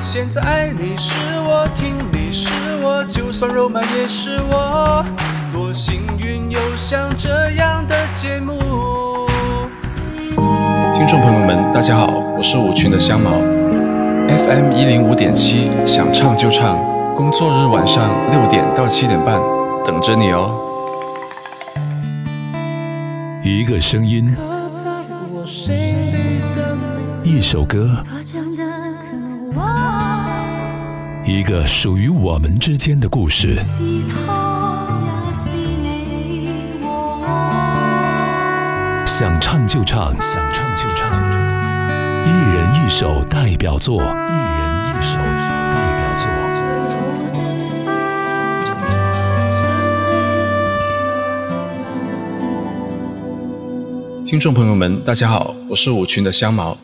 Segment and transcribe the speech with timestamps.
[0.00, 2.48] 现在爱你是我，听你是
[2.82, 5.04] 我，就算肉麻也是我。
[5.52, 8.58] 多幸运有像这样的节目。
[10.94, 12.06] 听众朋友们，大家好，
[12.36, 13.30] 我是舞群的香毛
[14.28, 16.78] ，FM 一零五点七，想唱就唱，
[17.14, 19.40] 工作日晚上六点到七点半，
[19.84, 20.64] 等着你哦。
[23.42, 24.34] 一个声音，
[27.22, 28.00] 一首歌，
[31.28, 33.54] 一个属于我们之间的故事。
[39.04, 41.12] 想唱就唱，想唱就唱，
[42.24, 44.08] 一人一首代表作，一人
[44.88, 46.24] 一首代表作。
[54.24, 56.74] 听众朋友们，大家好，我是舞群的香毛。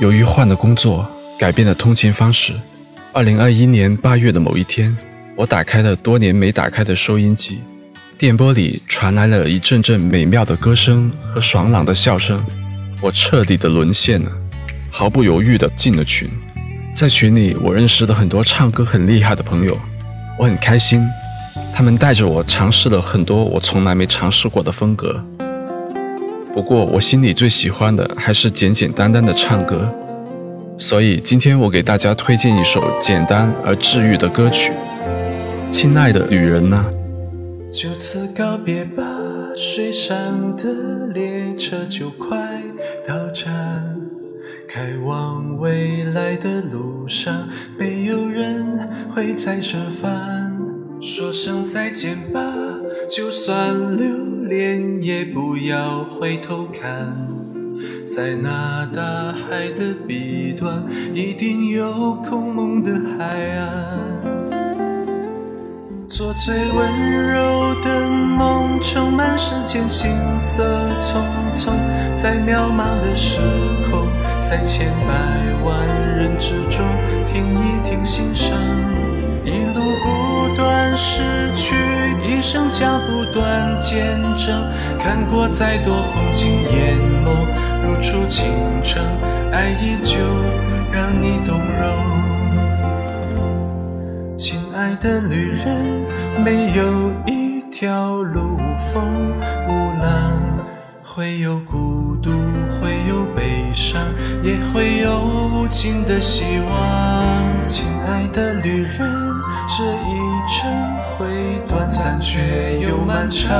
[0.00, 1.06] 由于换了工作，
[1.38, 2.52] 改变了通勤方式，
[3.12, 4.96] 二零二一年八月的某一天，
[5.34, 7.58] 我打开了多年没打开的收音机，
[8.16, 12.40] 电波里传来了一阵阵美妙的歌声和爽朗的笑声，
[13.00, 14.30] 我彻底的沦陷了，
[14.92, 16.30] 毫不犹豫的进了群。
[16.94, 19.76] 在群里，我认识了很多唱歌很厉害的朋友，
[20.38, 21.04] 我很开心，
[21.74, 25.20] 他们带着我尝试了很多我从来没尝试过的风格。
[26.54, 29.92] 不过，我心里最喜欢的还是简简单单的唱歌，
[30.80, 34.72] 所以今天我给大家推荐一首简单而治愈的歌曲，
[35.70, 36.90] 《亲爱的旅人》呐。
[37.70, 39.04] 就此告别吧，
[39.54, 42.62] 水上的列车就快
[43.06, 43.94] 到站，
[44.66, 47.46] 开往未来的路上，
[47.78, 50.56] 没有人会在这烦。
[51.02, 52.40] 说声再见吧，
[53.10, 54.08] 就算留
[54.48, 57.28] 恋也不要回头看，
[58.06, 63.24] 在那大海的彼端，一定有空蒙的海
[63.56, 64.00] 岸。
[66.08, 70.64] 做最温柔的梦，充满世间行色
[71.00, 71.22] 匆
[71.56, 71.72] 匆，
[72.12, 73.38] 在渺茫的时
[73.88, 74.06] 空，
[74.42, 75.14] 在千百
[75.64, 75.86] 万
[76.18, 76.84] 人之中，
[77.32, 78.54] 听一听心声。
[79.42, 81.22] 一路不断失
[81.56, 81.74] 去，
[82.22, 84.62] 一生将不断见证。
[84.98, 87.30] 看过再多风景，眼眸
[87.82, 88.46] 如初清
[88.82, 89.00] 澈，
[89.52, 90.16] 爱依旧
[90.92, 92.10] 让你动容。
[94.36, 96.04] 亲爱的旅人，
[96.42, 99.32] 没有一条路无风
[99.68, 99.70] 无
[100.02, 100.32] 浪，
[101.02, 102.30] 会有孤独，
[102.80, 104.00] 会有悲伤，
[104.42, 106.72] 也会有无尽的希望。
[107.68, 109.19] 亲爱的旅人，
[109.72, 110.58] 这一程
[111.16, 113.56] 会短暂却又漫长，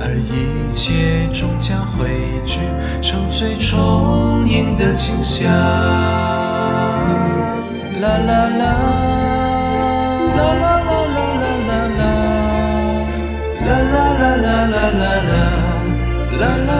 [0.00, 2.08] 而一切终将汇
[2.46, 2.60] 聚
[3.02, 5.52] 成最充盈的景象。
[8.00, 8.64] 啦啦啦。
[10.34, 12.02] 啦啦啦啦啦啦啦，
[13.66, 16.72] 啦啦啦啦啦啦啦，啦啦，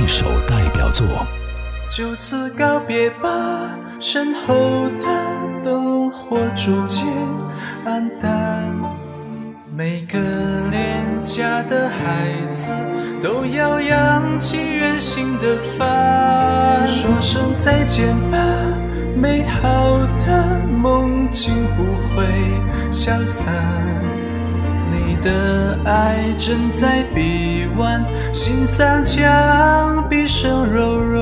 [0.00, 1.06] 一首代表作。
[1.90, 5.08] 就此告别吧，身后的
[5.62, 7.06] 灯火逐渐
[7.84, 8.64] 暗淡。
[9.76, 10.18] 每个
[10.70, 12.70] 恋家的孩子
[13.22, 16.88] 都要扬起远行的帆。
[16.88, 18.38] 说声再见吧，
[19.14, 21.84] 美好的梦境不
[22.14, 22.24] 会
[22.90, 23.52] 消散。
[25.22, 31.20] 的爱正在臂弯，心脏将毕生柔软。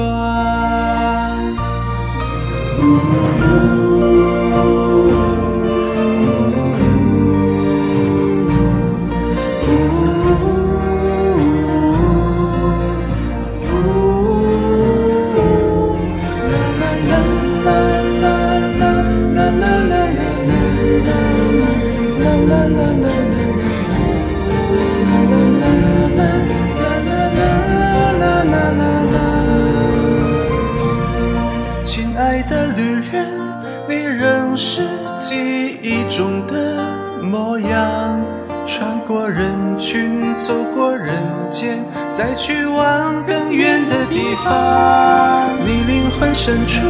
[33.89, 34.83] 你仍是
[35.19, 38.21] 记忆中的模样。
[38.67, 39.49] 穿过人
[39.79, 41.83] 群，走过人间，
[42.13, 45.49] 再去往更远的地方。
[45.65, 46.87] 你灵魂深处，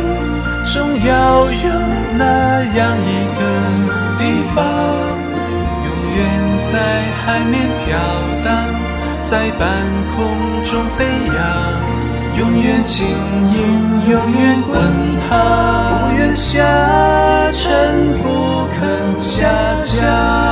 [0.67, 1.71] 总要有
[2.19, 3.41] 那样一个
[4.19, 4.67] 地方，
[5.87, 6.19] 永远
[6.61, 7.97] 在海面飘
[8.45, 8.75] 荡，
[9.23, 9.69] 在半
[10.17, 10.27] 空
[10.65, 11.37] 中飞扬，
[12.39, 13.05] 永远轻
[13.53, 14.81] 盈，永远滚
[15.29, 16.63] 烫，不愿下
[17.51, 19.49] 沉，不肯下
[19.83, 20.48] 降。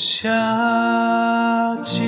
[0.00, 0.28] 下
[1.82, 1.98] 降。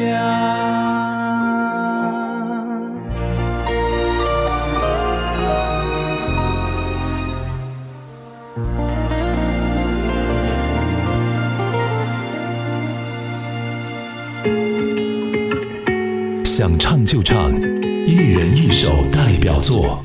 [16.45, 17.51] 想唱就唱，
[18.07, 20.01] 一人一首代表作。